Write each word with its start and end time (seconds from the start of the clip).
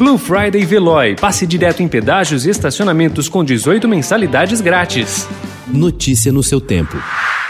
Blue 0.00 0.16
Friday 0.16 0.64
Veloy. 0.64 1.14
Passe 1.14 1.46
direto 1.46 1.82
em 1.82 1.86
pedágios 1.86 2.46
e 2.46 2.48
estacionamentos 2.48 3.28
com 3.28 3.44
18 3.44 3.86
mensalidades 3.86 4.62
grátis. 4.62 5.28
Notícia 5.66 6.32
no 6.32 6.42
seu 6.42 6.58
tempo. 6.58 6.96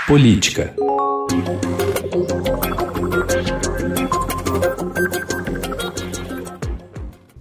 Política. 0.04 0.74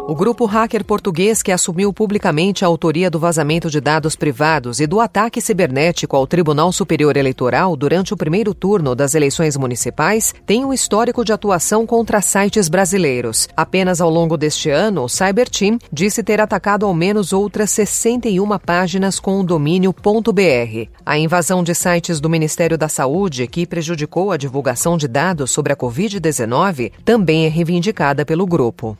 O 0.08 0.16
grupo 0.16 0.46
hacker 0.46 0.84
português 0.84 1.44
que 1.44 1.52
assumiu 1.52 1.92
publicamente 1.92 2.64
a 2.64 2.68
autoria 2.68 3.08
do 3.08 3.20
vazamento 3.20 3.70
de 3.70 3.80
dados 3.80 4.16
privados 4.16 4.80
e 4.80 4.86
do 4.86 5.00
ataque 5.00 5.40
cibernético 5.40 6.16
ao 6.16 6.26
Tribunal 6.26 6.72
Superior 6.72 7.16
Eleitoral 7.16 7.76
durante 7.76 8.12
o 8.12 8.16
primeiro 8.16 8.52
turno 8.52 8.96
das 8.96 9.14
eleições 9.14 9.56
municipais 9.56 10.34
tem 10.44 10.64
um 10.64 10.72
histórico 10.72 11.24
de 11.24 11.32
atuação 11.32 11.86
contra 11.86 12.20
sites 12.20 12.68
brasileiros. 12.68 13.48
Apenas 13.56 14.00
ao 14.00 14.10
longo 14.10 14.36
deste 14.36 14.70
ano, 14.70 15.04
o 15.04 15.08
Cyberteam 15.08 15.78
disse 15.92 16.20
ter 16.22 16.40
atacado 16.40 16.84
ao 16.84 16.92
menos 16.92 17.32
outras 17.32 17.70
61 17.70 18.58
páginas 18.58 19.20
com 19.20 19.38
o 19.38 19.44
domínio 19.44 19.92
.br. 19.92 20.90
A 21.06 21.16
invasão 21.16 21.62
de 21.62 21.76
sites 21.76 22.20
do 22.20 22.28
Ministério 22.28 22.76
da 22.76 22.88
Saúde, 22.88 23.46
que 23.46 23.66
prejudicou 23.66 24.32
a 24.32 24.36
divulgação 24.36 24.96
de 24.96 25.06
dados 25.06 25.52
sobre 25.52 25.72
a 25.72 25.76
Covid-19, 25.76 26.90
também 27.04 27.46
é 27.46 27.48
reivindicada 27.48 28.26
pelo 28.26 28.44
grupo. 28.46 28.98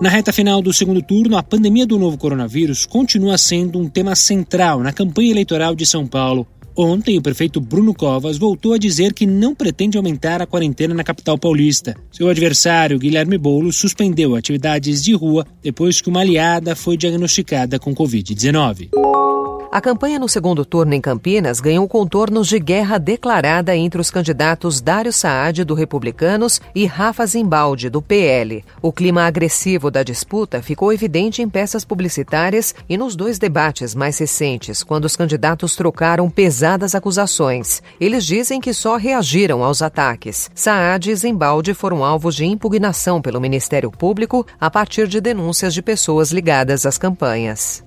Na 0.00 0.08
reta 0.08 0.32
final 0.32 0.62
do 0.62 0.72
segundo 0.72 1.02
turno, 1.02 1.36
a 1.36 1.42
pandemia 1.42 1.84
do 1.84 1.98
novo 1.98 2.16
coronavírus 2.16 2.86
continua 2.86 3.36
sendo 3.36 3.80
um 3.80 3.88
tema 3.88 4.14
central 4.14 4.80
na 4.80 4.92
campanha 4.92 5.32
eleitoral 5.32 5.74
de 5.74 5.84
São 5.84 6.06
Paulo. 6.06 6.46
Ontem, 6.76 7.18
o 7.18 7.22
prefeito 7.22 7.60
Bruno 7.60 7.92
Covas 7.92 8.38
voltou 8.38 8.74
a 8.74 8.78
dizer 8.78 9.12
que 9.12 9.26
não 9.26 9.56
pretende 9.56 9.96
aumentar 9.96 10.40
a 10.40 10.46
quarentena 10.46 10.94
na 10.94 11.02
capital 11.02 11.36
paulista. 11.36 11.96
Seu 12.12 12.28
adversário, 12.28 12.96
Guilherme 12.96 13.36
Boulos, 13.36 13.74
suspendeu 13.74 14.36
atividades 14.36 15.02
de 15.02 15.12
rua 15.14 15.44
depois 15.60 16.00
que 16.00 16.08
uma 16.08 16.20
aliada 16.20 16.76
foi 16.76 16.96
diagnosticada 16.96 17.80
com 17.80 17.92
Covid-19. 17.92 18.90
A 19.70 19.82
campanha 19.82 20.18
no 20.18 20.28
segundo 20.28 20.64
turno 20.64 20.94
em 20.94 21.00
Campinas 21.00 21.60
ganhou 21.60 21.86
contornos 21.86 22.48
de 22.48 22.58
guerra 22.58 22.96
declarada 22.96 23.76
entre 23.76 24.00
os 24.00 24.10
candidatos 24.10 24.80
Dário 24.80 25.12
Saad, 25.12 25.62
do 25.62 25.74
Republicanos, 25.74 26.58
e 26.74 26.86
Rafa 26.86 27.26
Zimbaldi, 27.26 27.90
do 27.90 28.00
PL. 28.00 28.64
O 28.80 28.90
clima 28.90 29.24
agressivo 29.24 29.90
da 29.90 30.02
disputa 30.02 30.62
ficou 30.62 30.90
evidente 30.90 31.42
em 31.42 31.48
peças 31.50 31.84
publicitárias 31.84 32.74
e 32.88 32.96
nos 32.96 33.14
dois 33.14 33.38
debates 33.38 33.94
mais 33.94 34.16
recentes, 34.16 34.82
quando 34.82 35.04
os 35.04 35.16
candidatos 35.16 35.76
trocaram 35.76 36.30
pesadas 36.30 36.94
acusações. 36.94 37.82
Eles 38.00 38.24
dizem 38.24 38.62
que 38.62 38.72
só 38.72 38.96
reagiram 38.96 39.62
aos 39.62 39.82
ataques. 39.82 40.50
Saad 40.54 41.10
e 41.10 41.14
Zimbaldi 41.14 41.74
foram 41.74 42.02
alvos 42.02 42.34
de 42.34 42.46
impugnação 42.46 43.20
pelo 43.20 43.40
Ministério 43.40 43.90
Público 43.90 44.46
a 44.58 44.70
partir 44.70 45.06
de 45.06 45.20
denúncias 45.20 45.74
de 45.74 45.82
pessoas 45.82 46.32
ligadas 46.32 46.86
às 46.86 46.96
campanhas. 46.96 47.86